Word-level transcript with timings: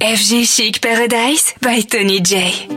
FG 0.00 0.44
Chic 0.44 0.80
Paradise 0.80 1.54
by 1.60 1.84
Tony 1.84 2.20
J. 2.22 2.68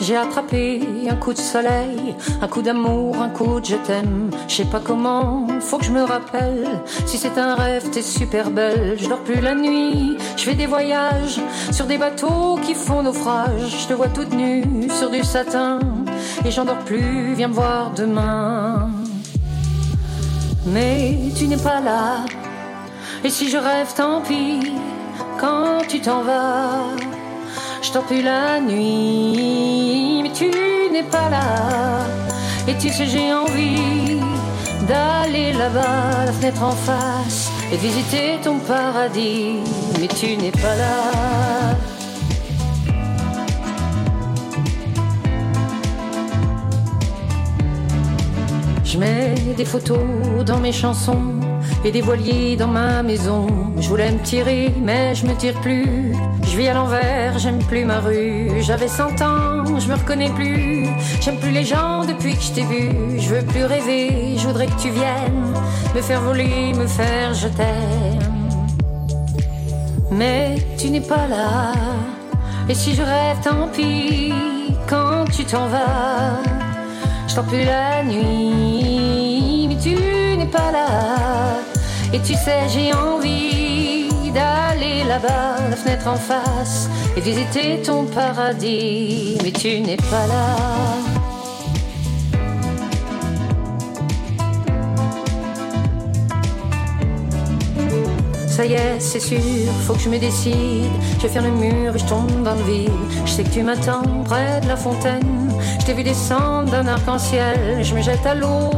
J'ai 0.00 0.16
attrapé 0.16 0.80
un 1.06 1.16
coup 1.16 1.34
de 1.34 1.38
soleil, 1.38 2.14
un 2.40 2.48
coup 2.48 2.62
d'amour, 2.62 3.20
un 3.20 3.28
coup 3.28 3.60
de 3.60 3.66
je 3.66 3.76
t'aime. 3.76 4.30
Je 4.48 4.54
sais 4.54 4.64
pas 4.64 4.80
comment, 4.80 5.46
faut 5.60 5.76
que 5.76 5.84
je 5.84 5.92
me 5.92 6.04
rappelle. 6.04 6.66
Si 7.04 7.18
c'est 7.18 7.36
un 7.36 7.56
rêve, 7.56 7.90
t'es 7.90 8.00
super 8.00 8.50
belle. 8.50 8.96
Je 8.98 9.06
dors 9.06 9.22
plus 9.22 9.42
la 9.42 9.54
nuit, 9.54 10.16
je 10.38 10.44
fais 10.44 10.54
des 10.54 10.66
voyages 10.66 11.42
sur 11.72 11.84
des 11.84 11.98
bateaux 11.98 12.58
qui 12.64 12.72
font 12.72 13.02
naufrage. 13.02 13.82
Je 13.82 13.86
te 13.86 13.92
vois 13.92 14.08
toute 14.08 14.32
nue 14.32 14.88
sur 14.88 15.10
du 15.10 15.22
satin 15.22 15.78
et 16.44 16.50
j'en 16.50 16.64
dors 16.64 16.78
plus. 16.78 17.34
Viens 17.34 17.48
me 17.48 17.54
voir 17.54 17.92
demain. 17.92 18.90
Mais 20.66 21.18
tu 21.36 21.46
n'es 21.46 21.56
pas 21.56 21.80
là. 21.80 22.24
Et 23.24 23.30
si 23.30 23.48
je 23.50 23.56
rêve, 23.56 23.92
tant 23.96 24.20
pis. 24.20 24.72
Quand 25.40 25.82
tu 25.88 26.00
t'en 26.00 26.22
vas. 26.22 26.96
Je 27.82 27.92
dors 27.92 28.04
plus 28.04 28.22
la 28.22 28.60
nuit, 28.60 30.20
mais 30.22 30.32
tu 30.32 30.50
n'es 30.92 31.04
pas 31.04 31.28
là. 31.30 32.06
Et 32.66 32.74
tu 32.74 32.88
sais, 32.88 33.06
j'ai 33.06 33.32
envie 33.32 34.20
d'aller 34.88 35.52
là-bas, 35.52 36.24
la 36.26 36.32
fenêtre 36.32 36.62
en 36.62 36.72
face, 36.72 37.50
et 37.72 37.76
visiter 37.76 38.38
ton 38.42 38.58
paradis, 38.58 39.60
mais 40.00 40.08
tu 40.08 40.36
n'es 40.36 40.50
pas 40.50 40.74
là. 40.76 41.95
Je 48.86 48.98
mets 48.98 49.34
des 49.56 49.64
photos 49.64 49.98
dans 50.46 50.60
mes 50.60 50.70
chansons 50.70 51.34
et 51.84 51.90
des 51.90 52.00
voiliers 52.00 52.56
dans 52.56 52.68
ma 52.68 53.02
maison. 53.02 53.48
Je 53.80 53.88
voulais 53.88 54.12
me 54.12 54.22
tirer, 54.22 54.72
mais 54.80 55.14
je 55.16 55.26
me 55.26 55.34
tire 55.34 55.60
plus. 55.60 56.14
Je 56.44 56.56
vis 56.56 56.68
à 56.68 56.74
l'envers, 56.74 57.36
j'aime 57.38 57.58
plus 57.58 57.84
ma 57.84 57.98
rue. 57.98 58.48
J'avais 58.60 58.86
100 58.86 59.22
ans, 59.22 59.78
je 59.80 59.88
me 59.88 59.94
reconnais 59.94 60.30
plus. 60.30 60.86
J'aime 61.20 61.38
plus 61.38 61.50
les 61.50 61.64
gens 61.64 62.04
depuis 62.04 62.36
que 62.36 62.42
je 62.42 62.52
t'ai 62.52 62.62
vu. 62.62 63.18
Je 63.18 63.34
veux 63.34 63.44
plus 63.44 63.64
rêver, 63.64 64.36
je 64.38 64.46
voudrais 64.46 64.68
que 64.68 64.80
tu 64.80 64.90
viennes 64.90 65.52
me 65.96 66.02
faire 66.02 66.20
voler, 66.20 66.74
me 66.74 66.86
faire 66.86 67.32
je 67.34 67.48
t'aime. 67.48 68.48
Mais 70.10 70.56
tu 70.78 70.90
n'es 70.90 71.00
pas 71.00 71.26
là. 71.26 71.72
Et 72.68 72.74
si 72.74 72.94
je 72.94 73.02
rêve, 73.02 73.38
tant 73.42 73.68
pis. 73.68 74.32
Quand 74.86 75.24
tu 75.34 75.44
t'en 75.44 75.66
vas, 75.66 76.38
je 77.28 77.34
t'en 77.34 77.44
plus 77.44 77.64
la 77.64 78.02
nuit. 78.04 79.66
Mais 79.68 79.76
tu 79.82 79.94
n'es 80.36 80.46
pas 80.46 80.70
là. 80.70 80.86
Et 82.12 82.20
tu 82.20 82.34
sais, 82.34 82.68
j'ai 82.68 82.92
envie 82.94 84.08
d'aller 84.32 85.04
là-bas, 85.04 85.68
la 85.70 85.76
fenêtre 85.76 86.08
en 86.08 86.16
face, 86.16 86.88
et 87.16 87.20
visiter 87.20 87.82
ton 87.82 88.04
paradis. 88.04 89.38
Mais 89.42 89.52
tu 89.52 89.80
n'es 89.80 89.96
pas 89.96 90.26
là. 90.26 91.15
Ça 98.56 98.64
y 98.64 98.72
est, 98.72 99.00
c'est 99.00 99.20
sûr, 99.20 99.38
faut 99.86 99.92
que 99.92 100.00
je 100.00 100.08
me 100.08 100.18
décide. 100.18 100.90
Je 101.18 101.24
vais 101.24 101.28
faire 101.28 101.42
le 101.42 101.50
mur 101.50 101.94
et 101.94 101.98
je 101.98 102.06
tombe 102.06 102.42
dans 102.42 102.54
le 102.54 102.62
vide. 102.62 102.90
Je 103.26 103.30
sais 103.30 103.44
que 103.44 103.50
tu 103.50 103.62
m'attends 103.62 104.24
près 104.24 104.62
de 104.62 104.66
la 104.66 104.76
fontaine. 104.76 105.52
Je 105.78 105.84
t'ai 105.84 105.92
vu 105.92 106.02
descendre 106.02 106.70
d'un 106.70 106.86
arc-en-ciel. 106.86 107.84
Je 107.84 107.94
me 107.94 108.00
jette 108.00 108.24
à 108.24 108.34
l'eau 108.34 108.70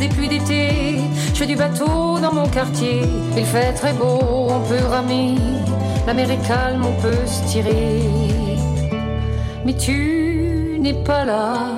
des 0.00 0.08
pluies 0.08 0.28
d'été. 0.28 1.00
Je 1.34 1.38
fais 1.38 1.44
du 1.44 1.54
bateau 1.54 2.18
dans 2.18 2.32
mon 2.32 2.48
quartier. 2.48 3.02
Il 3.36 3.44
fait 3.44 3.74
très 3.74 3.92
beau, 3.92 4.48
on 4.48 4.60
peut 4.60 4.86
ramer. 4.88 5.34
La 6.06 6.14
mer 6.14 6.30
est 6.30 6.48
calme, 6.48 6.86
on 6.86 7.02
peut 7.02 7.26
se 7.26 7.46
tirer. 7.46 8.08
Mais 9.66 9.74
tu 9.74 10.78
n'es 10.80 10.94
pas 11.04 11.26
là. 11.26 11.76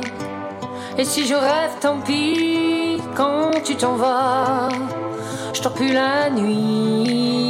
Et 0.97 1.05
si 1.05 1.27
je 1.27 1.35
rêve, 1.35 1.73
tant 1.81 1.99
pis. 2.07 3.01
Quand 3.17 3.51
tu 3.65 3.75
t'en 3.75 3.97
vas, 3.97 4.69
je 5.53 5.69
plus 5.71 5.93
la 5.93 6.31
nuit. 6.31 7.48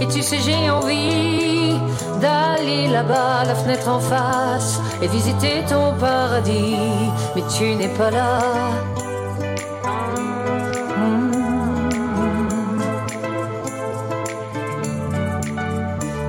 Et 0.00 0.08
tu 0.08 0.22
sais, 0.22 0.38
j'ai 0.38 0.68
envie 0.70 1.78
d'aller 2.20 2.88
là-bas, 2.88 3.44
la 3.46 3.54
fenêtre 3.54 3.88
en 3.88 4.00
face, 4.00 4.80
et 5.00 5.06
visiter 5.06 5.64
ton 5.68 5.94
paradis. 5.98 6.76
Mais 7.34 7.42
tu 7.56 7.74
n'es 7.76 7.88
pas 7.88 8.10
là. 8.10 8.40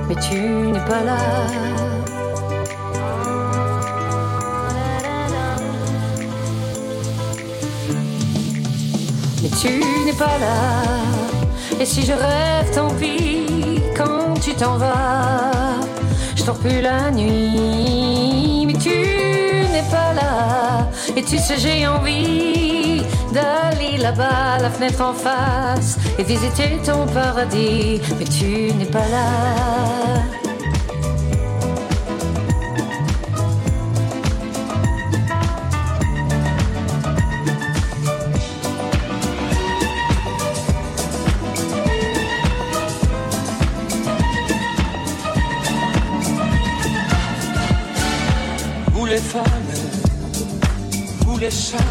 Mais 0.08 0.16
tu 0.26 0.40
n'es 0.72 0.84
pas 0.90 1.02
là. 1.04 1.18
Mais 9.42 9.50
tu 9.60 10.04
n'es 10.06 10.12
pas 10.12 10.38
là. 10.38 11.15
Et 11.80 11.84
si 11.84 12.02
je 12.02 12.12
rêve, 12.12 12.74
tant 12.74 12.90
pis. 12.90 13.80
Quand 13.96 14.34
tu 14.40 14.54
t'en 14.54 14.76
vas, 14.76 15.80
je 16.34 16.44
dors 16.44 16.58
plus 16.58 16.80
la 16.80 17.10
nuit. 17.10 18.64
Mais 18.66 18.74
tu 18.74 18.90
n'es 19.72 19.84
pas 19.90 20.12
là. 20.14 20.88
Et 21.16 21.22
tu 21.22 21.38
sais, 21.38 21.56
j'ai 21.58 21.86
envie 21.86 23.02
d'aller 23.32 23.98
là-bas, 23.98 24.58
la 24.60 24.70
fenêtre 24.70 25.02
en 25.02 25.12
face, 25.12 25.98
et 26.18 26.22
visiter 26.22 26.78
ton 26.84 27.06
paradis. 27.06 28.00
Mais 28.18 28.24
tu 28.24 28.72
n'es 28.74 28.86
pas 28.86 29.06
là. 29.10 30.45
Charmes, 51.50 51.82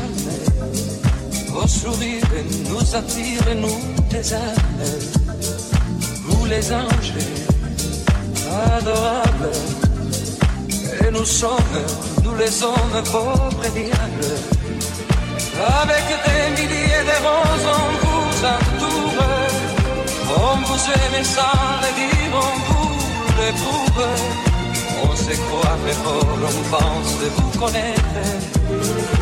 vos 1.50 1.68
sourires 1.68 2.44
nous 2.70 2.96
attirent, 2.96 3.56
nous 3.56 3.80
les 4.12 4.34
âmes. 4.34 4.84
Vous 6.28 6.46
les 6.46 6.72
anges, 6.74 7.14
adorables, 8.78 9.52
et 11.02 11.12
nous 11.12 11.26
sommes, 11.26 11.80
nous 12.24 12.36
les 12.36 12.64
hommes 12.64 13.04
pauvres 13.12 13.66
et 13.66 13.74
diables. 13.80 14.36
Avec 15.82 16.06
des 16.26 16.62
milliers 16.62 17.06
de 17.10 17.18
roses, 17.26 17.70
on 17.80 17.90
vous 18.04 18.36
entoure, 18.56 19.24
on 20.30 20.58
vous 20.68 20.84
aime 21.00 21.24
sans 21.24 21.70
le 21.84 21.92
dire, 22.02 22.34
on 22.34 22.56
vous 22.68 22.92
l'éprouve. 23.38 24.06
On 25.04 25.16
se 25.16 25.34
croit 25.44 25.78
fort, 26.04 26.40
on 26.42 26.64
pense 26.70 27.12
de 27.22 27.28
vous 27.36 27.60
connaître. 27.60 29.15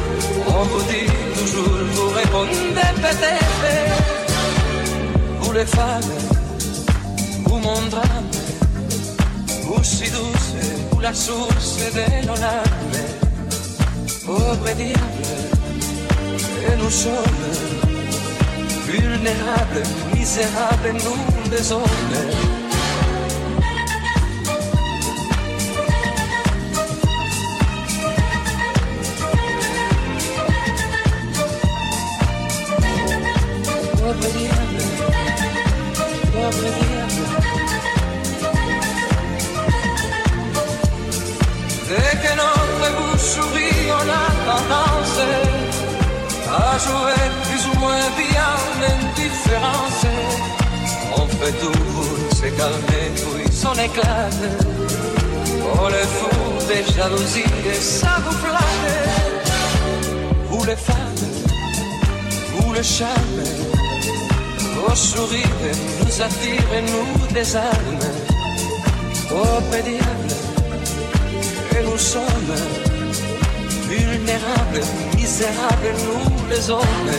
Dit 0.90 1.10
toujours, 1.40 1.80
vous 1.94 2.10
répondez 2.10 2.92
peut-être. 3.02 3.66
Vous 5.42 5.52
les 5.52 5.66
femmes, 5.66 6.14
vous 7.46 7.58
mon 7.58 7.82
drame, 7.90 8.30
vous 9.64 9.84
si 9.84 10.12
douce, 10.12 10.54
vous 10.92 11.00
la 11.00 11.14
source 11.14 11.78
de 11.96 12.28
nos 12.28 12.36
larmes. 12.36 13.02
Pauvre 14.26 14.74
diable, 14.78 15.28
et 16.68 16.76
nous 16.78 16.92
sommes 16.92 17.42
vulnérables, 18.86 19.84
misérables, 20.14 20.94
nous 21.04 21.52
les 21.52 21.72
hommes. 21.72 22.53
jouer 46.86 47.26
plus 47.46 47.64
ou 47.72 47.76
moins 47.80 48.08
bien 48.18 48.52
l'indifférence. 48.82 50.04
On 51.16 51.26
fait 51.28 51.56
tout, 51.62 51.86
s'est 52.36 52.52
calmé, 52.52 53.02
puis 53.16 53.48
s'en 53.52 53.74
éclate. 53.74 54.44
On 55.76 55.80
oh, 55.84 55.90
les 55.90 56.08
fous 56.16 56.54
des 56.68 56.84
jalousies 56.94 57.54
et 57.66 57.80
ça 57.80 58.14
vous 58.26 58.36
les 60.66 60.76
femmes, 60.76 61.30
vous 62.54 62.74
le 62.74 62.82
charme, 62.82 63.44
vos 64.76 64.96
sourires 64.96 65.76
nous 66.00 66.22
attirent 66.22 66.74
et 66.78 66.82
nous 66.84 67.28
désarment. 67.34 68.10
Oh, 69.32 69.62
pédiable, 69.72 70.36
et 71.78 71.84
nous 71.84 71.98
sommes 71.98 72.56
vulnérables 73.90 74.86
misérables, 75.24 75.94
nous 76.04 76.50
les 76.50 76.70
hommes. 76.70 77.12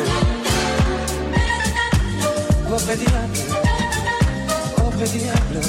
Oh 2.70 2.80
pédiable, 2.86 3.38
oh 4.78 4.90
pédiable, 4.98 5.60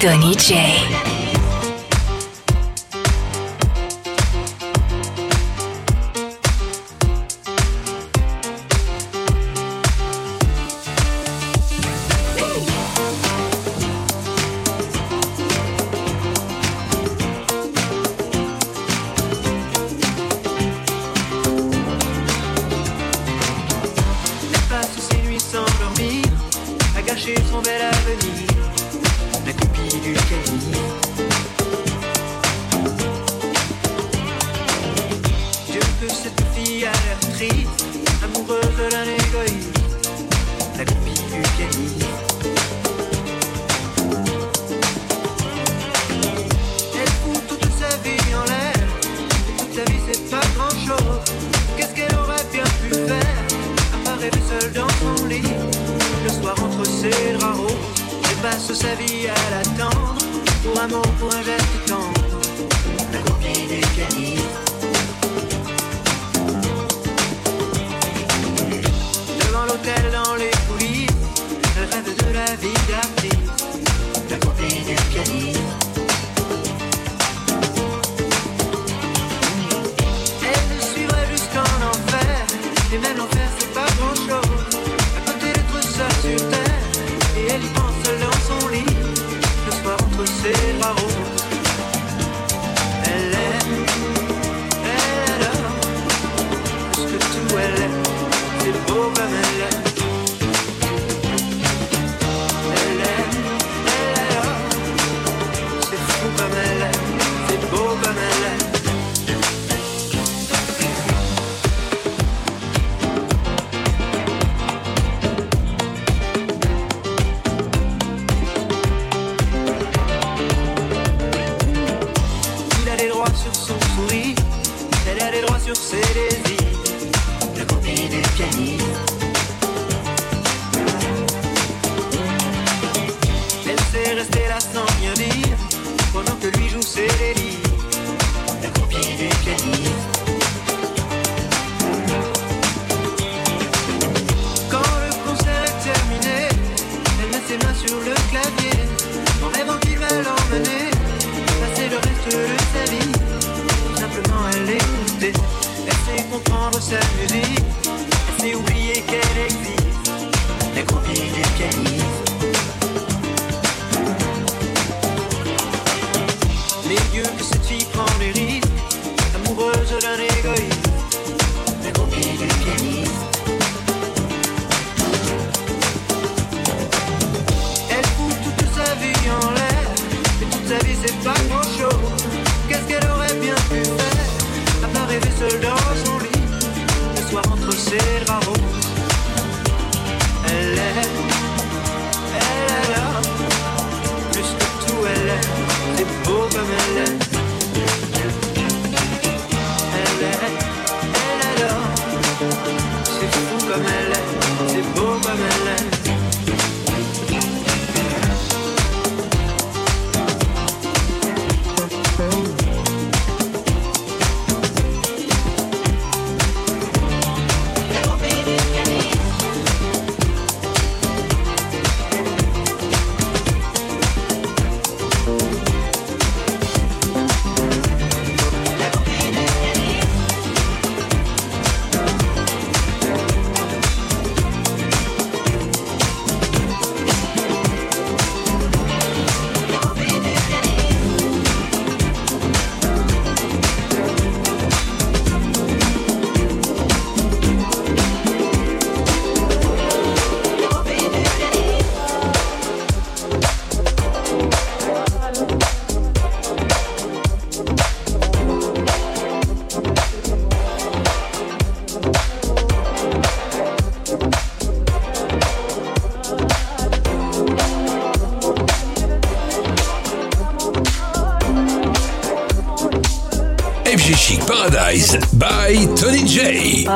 Tony 0.00 0.34
J. 0.34 1.09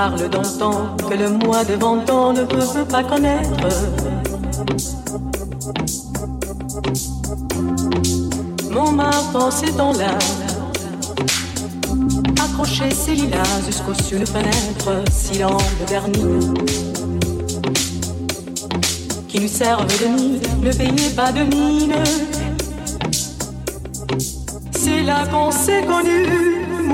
Parle 0.07 0.29
temps 0.29 0.97
que 1.09 1.15
le 1.15 1.31
mois 1.31 1.65
de 1.65 1.77
vingt 1.77 2.11
ans 2.11 2.35
ne 2.35 2.45
peut 2.45 2.85
pas 2.91 3.03
connaître. 3.03 3.69
Mon 8.71 8.93
marteau 8.93 9.49
dans 9.79 9.93
là 9.95 10.19
Accrocher 12.45 12.91
ses 12.91 13.15
lilas 13.15 13.63
jusqu'au 13.65 13.95
sur 13.95 14.21
de 14.21 14.27
fenêtre, 14.27 15.11
silence 15.11 15.63
de 15.81 15.87
vernis. 15.87 16.53
Qui 19.27 19.41
nous 19.41 19.49
servent 19.49 19.87
de 19.87 20.07
nid, 20.07 20.41
ne 20.61 20.71
payez 20.71 21.11
pas 21.17 21.33
de 21.33 21.45
mine. 21.45 21.95
C'est 24.71 25.03
là 25.03 25.27
qu'on 25.29 25.51
s'est 25.51 25.87
connu 25.87 26.44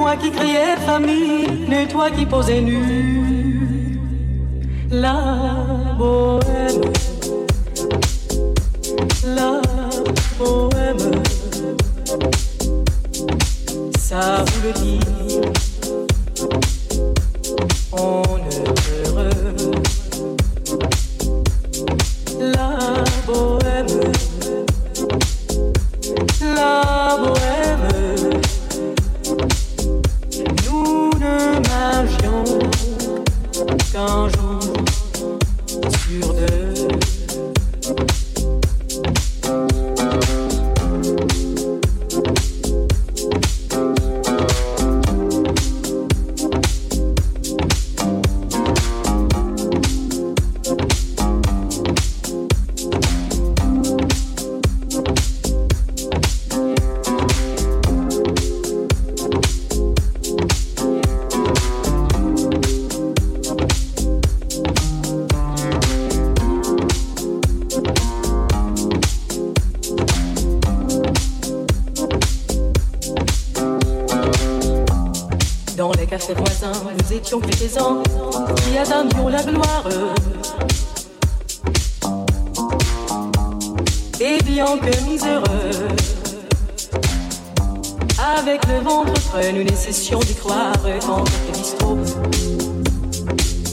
moi 0.01 0.17
qui 0.17 0.31
criais 0.31 0.77
famille, 0.87 1.47
et 1.71 1.87
toi 1.87 2.11
qui 2.11 2.25
posais 2.25 2.63
nu. 2.63 2.81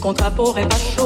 Contre 0.08 0.58
et 0.58 0.66
pas 0.66 0.97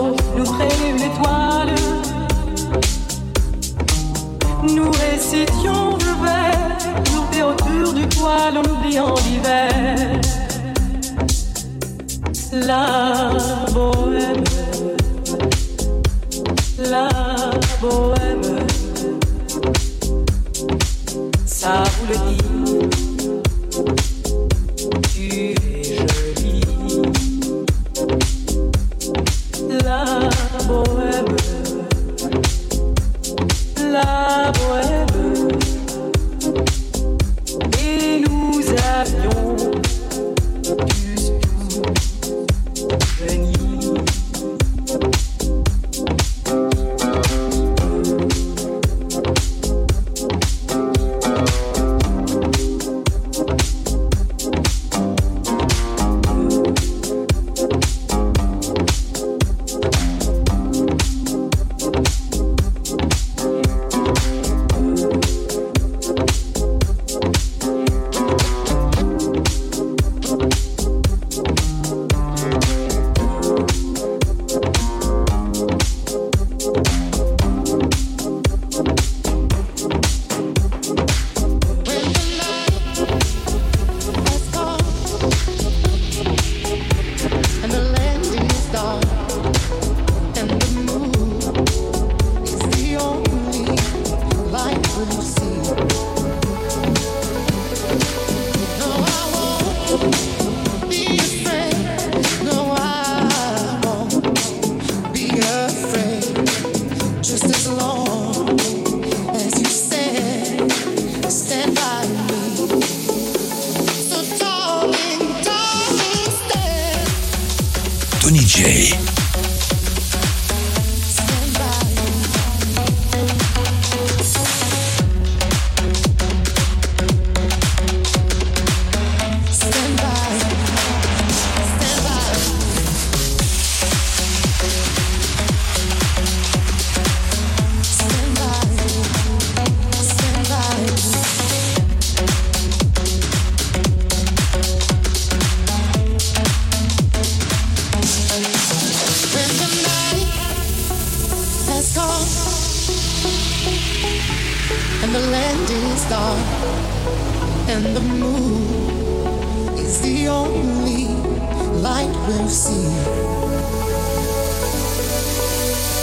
light 162.01 162.27
will 162.27 162.47
see. 162.47 162.87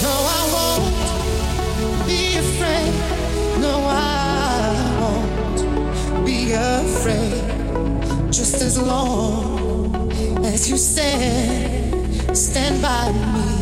No, 0.03 0.15
I 0.37 0.43
won't 0.55 2.07
be 2.07 2.37
afraid. 2.37 2.93
No, 3.61 3.75
I 3.87 4.97
won't 5.01 6.27
be 6.27 6.53
afraid. 6.53 8.33
Just 8.33 8.63
as 8.63 8.81
long 8.81 10.13
as 10.45 10.71
you 10.71 10.77
stand, 10.77 12.37
stand 12.37 12.83
by 12.83 13.13
me. 13.13 13.58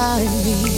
find 0.00 0.62
me. 0.62 0.69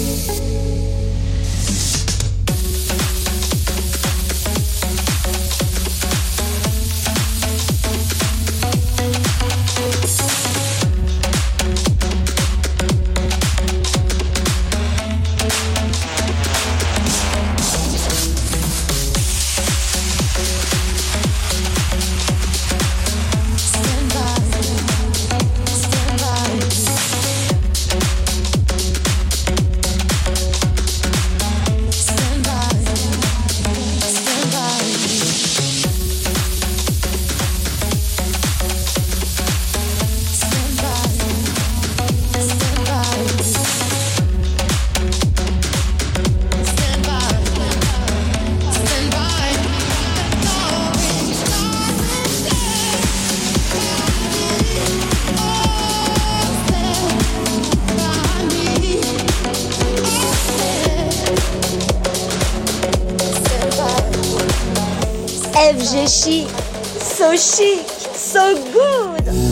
FG 65.54 66.08
chic, 66.08 66.48
so 66.48 67.36
chic, 67.36 67.86
so 67.86 68.54
good. 68.72 69.51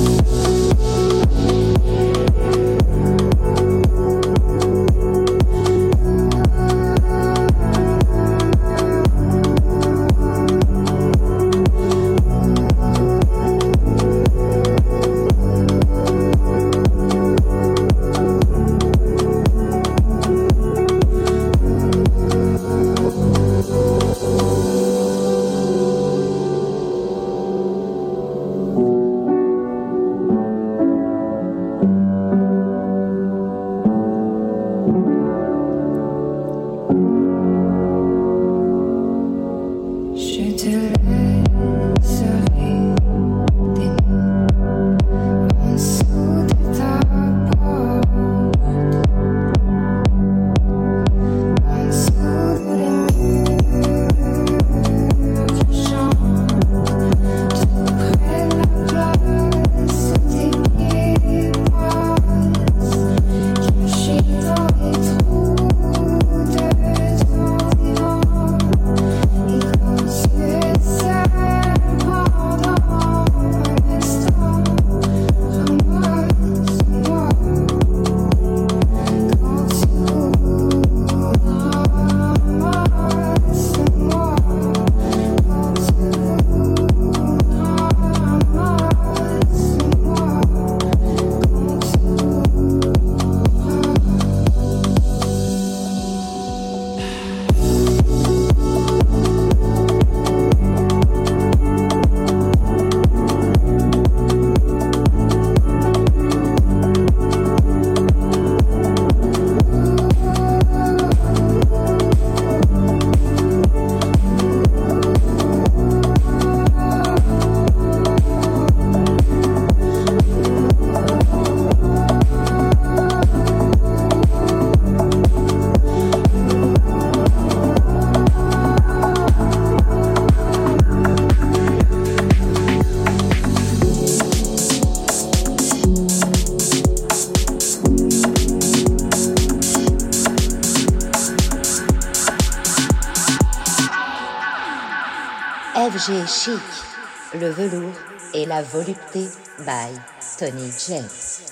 volupté 148.72 149.28
by 149.66 149.98
Tony 150.38 150.70
James. 150.70 151.50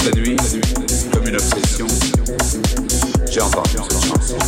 passe 0.00 0.14
la 0.14 0.20
nuit 0.20 0.36
comme 1.12 1.26
une 1.26 1.36
obsession. 1.36 1.86
J'ai 3.30 3.40
entendu 3.40 3.70
cette 3.88 4.04
chanson. 4.04 4.38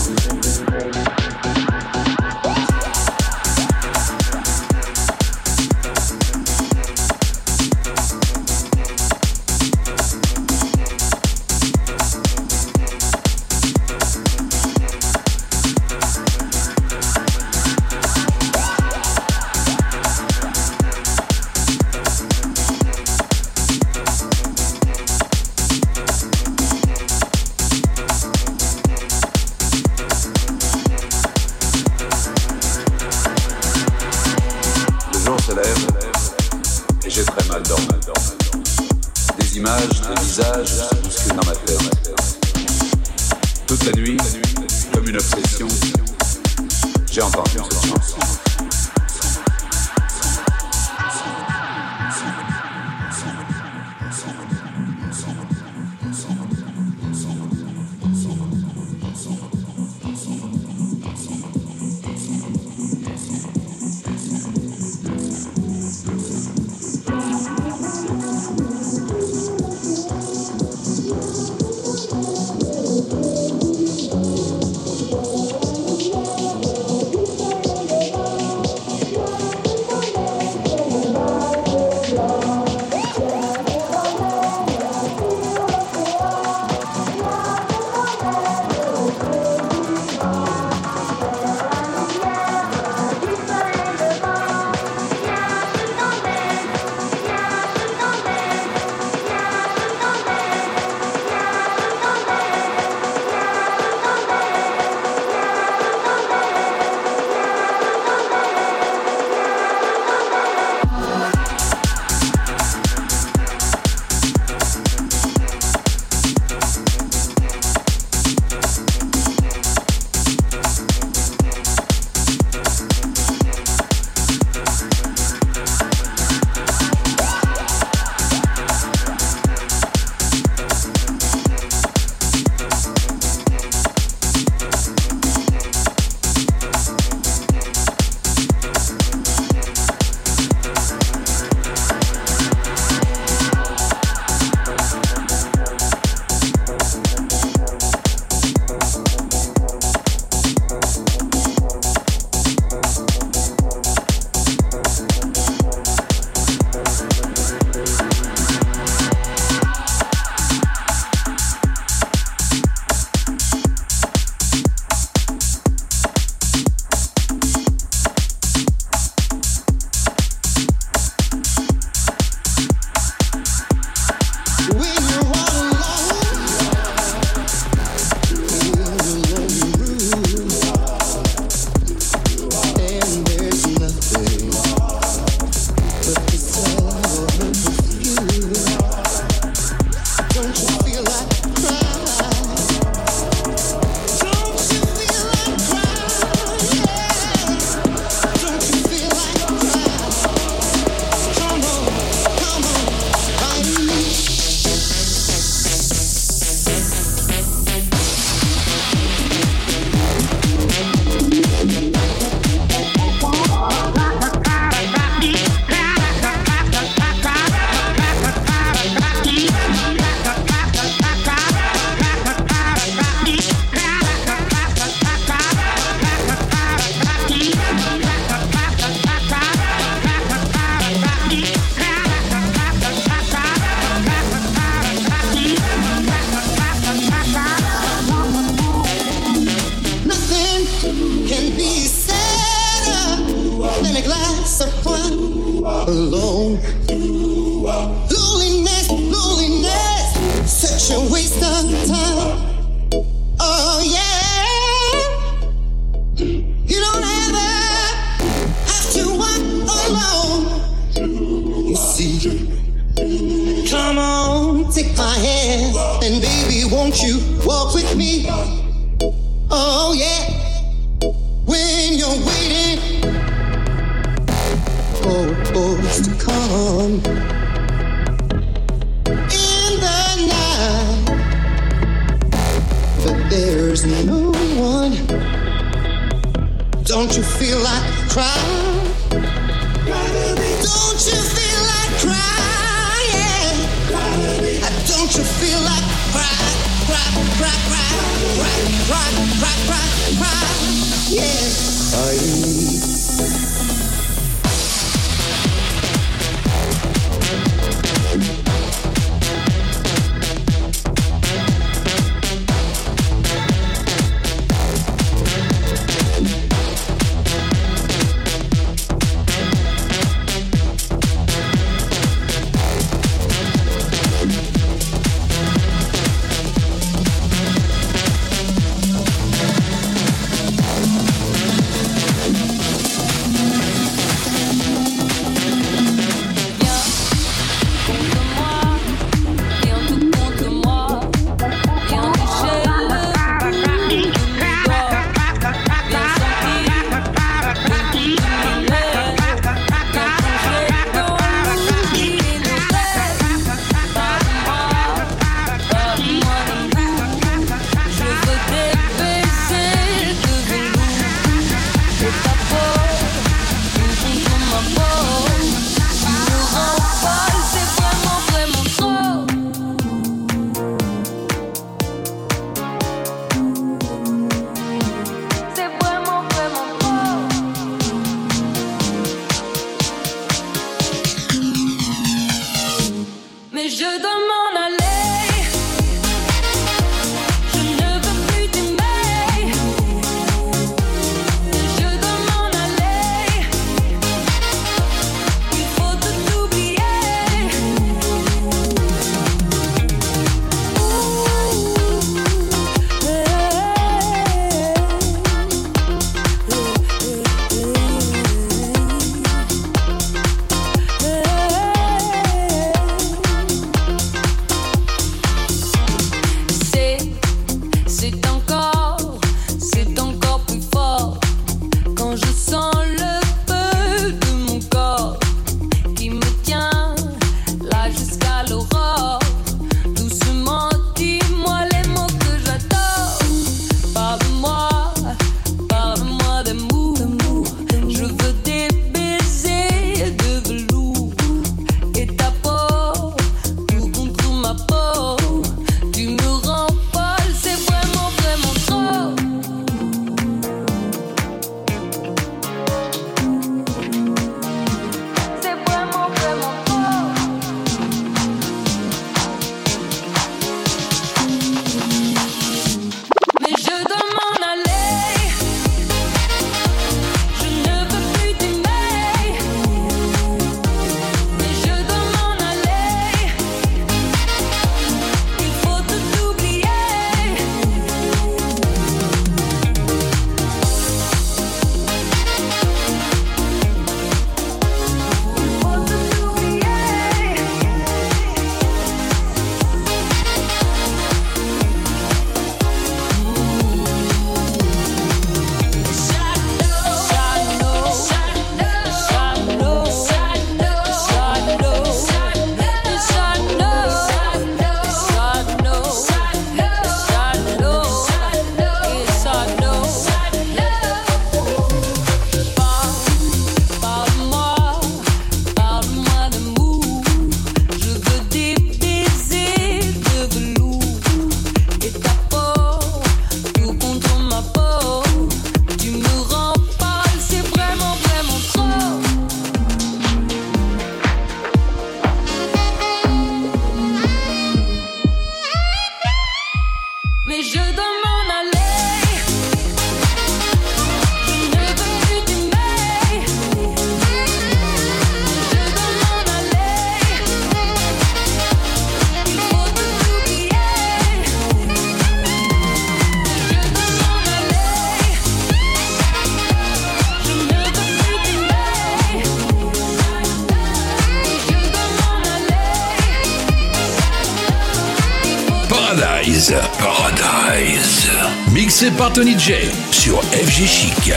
Par 569.02 569.12
Tony 569.12 569.36
J 569.36 569.54
sur 569.90 570.22
FG 570.22 570.64
Chic. 570.64 571.12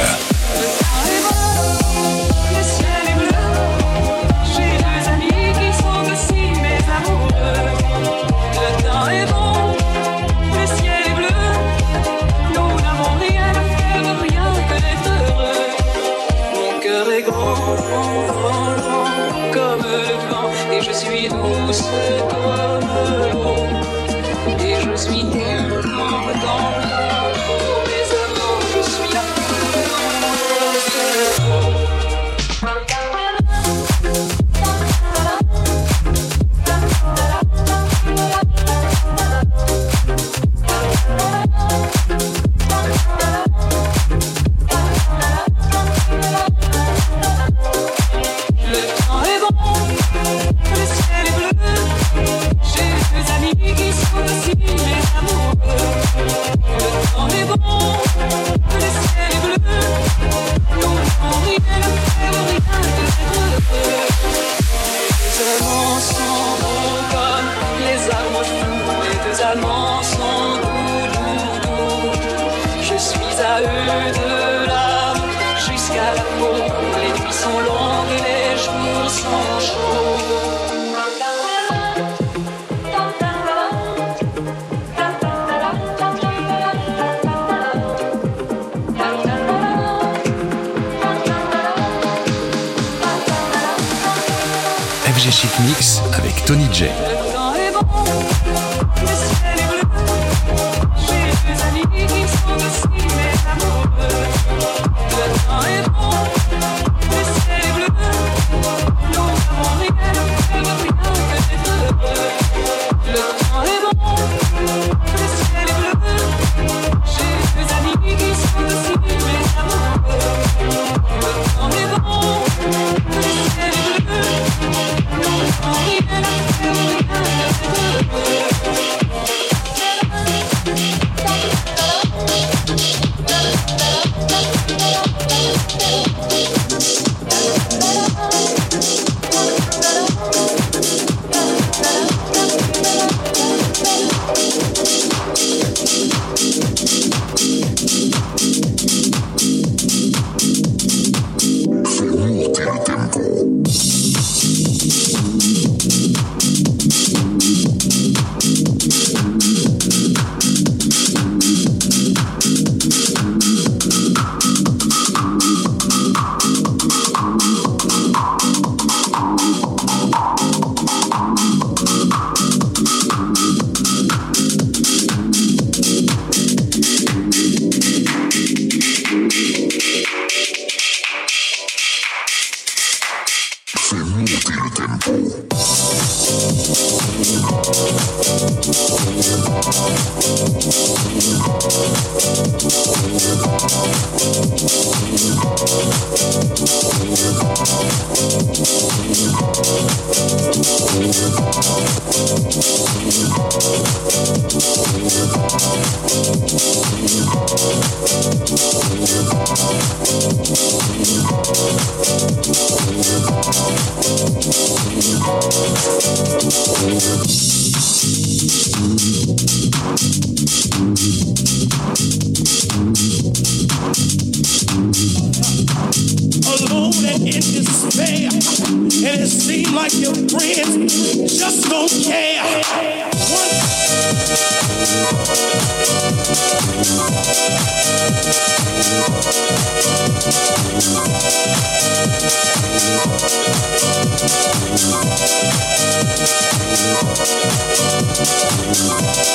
Thank 248.87 249.34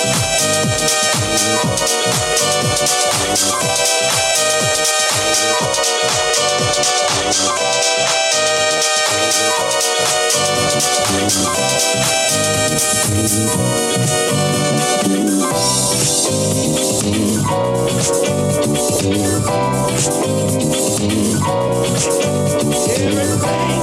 Everything 23.03 23.83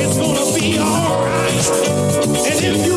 is 0.00 0.16
gonna 0.18 0.58
be 0.58 0.78
alright. 0.78 1.66
And 2.46 2.64
if 2.64 2.86
you 2.86 2.95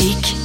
Résiste. 0.00 0.36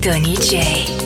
Tony 0.00 0.36
J. 0.36 0.99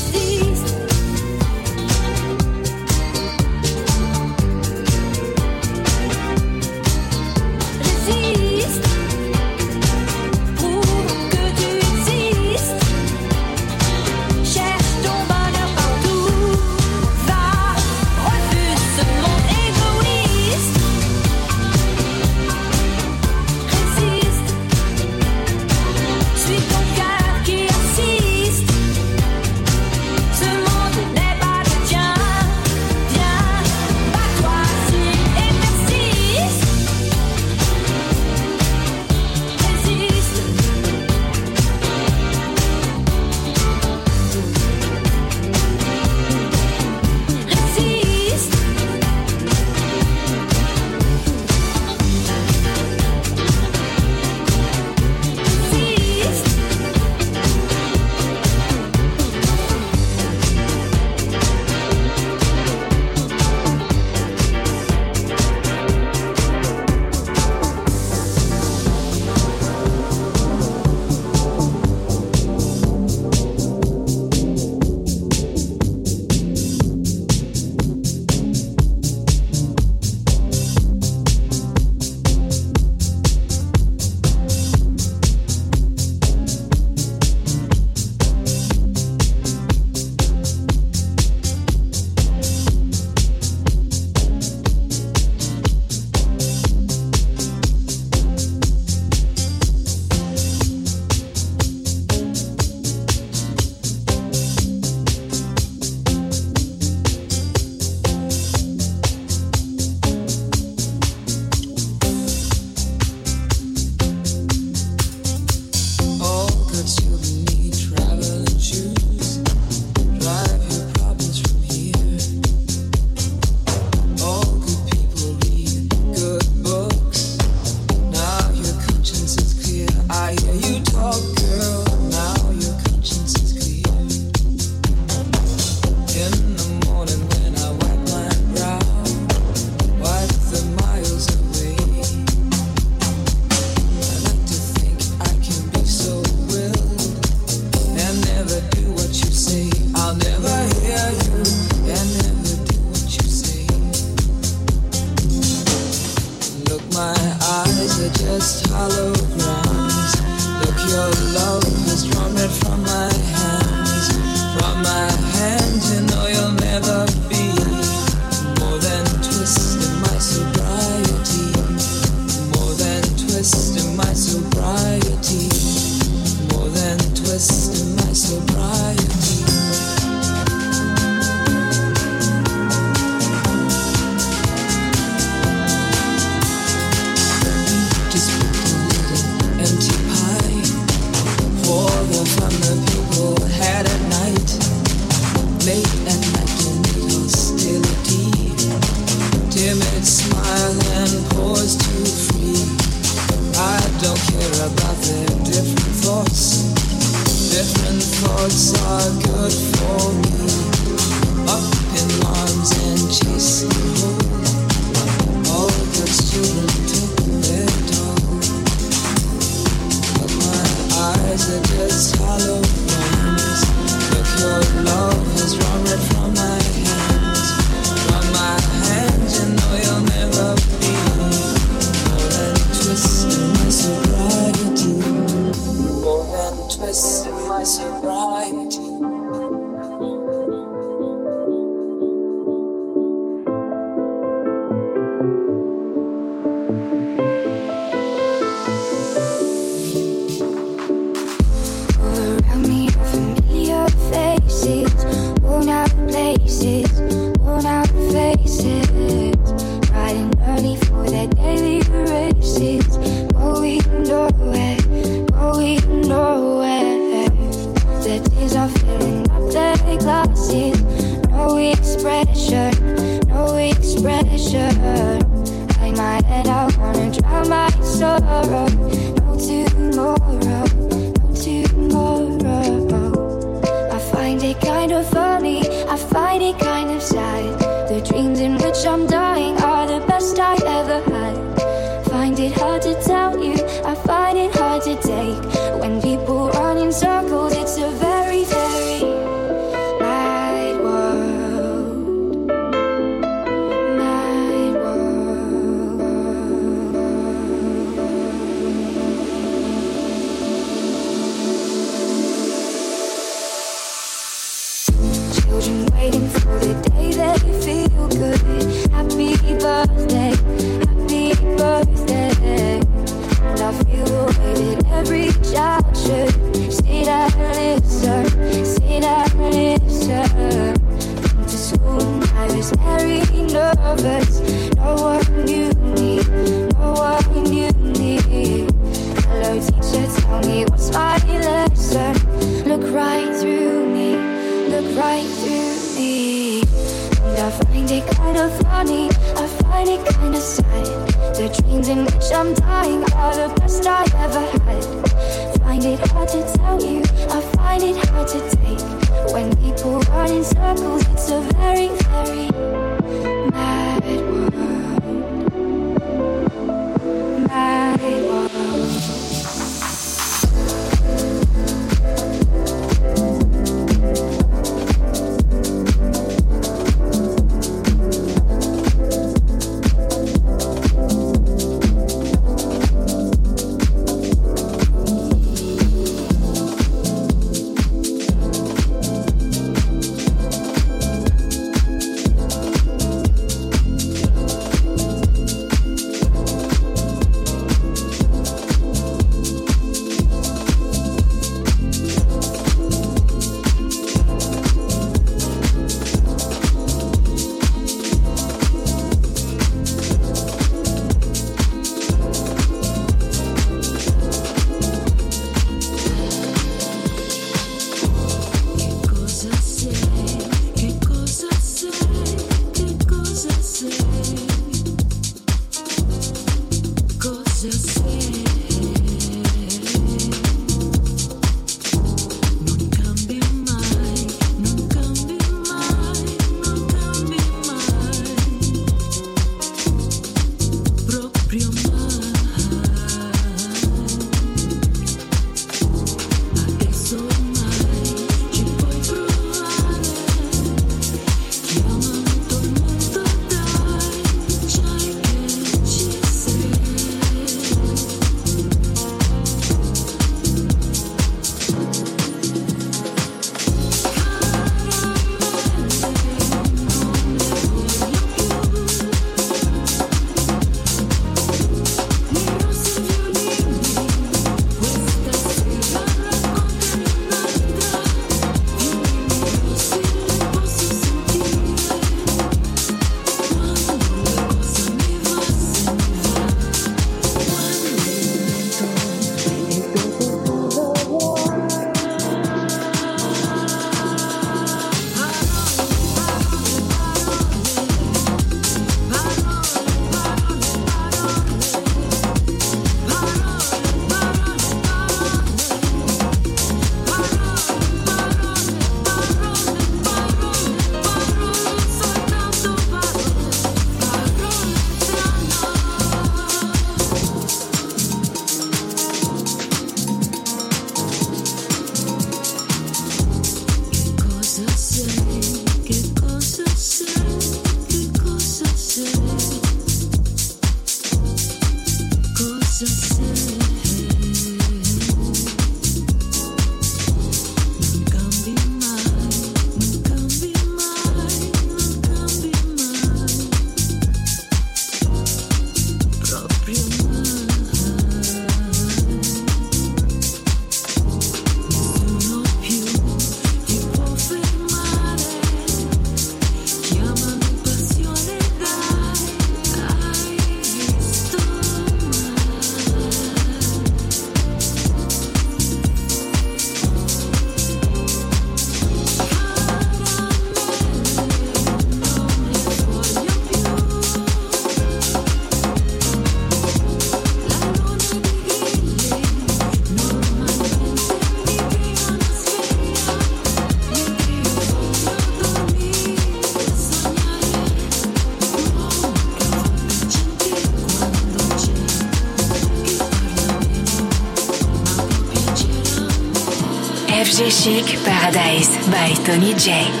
Tony 599.23 599.53
J. 599.53 600.00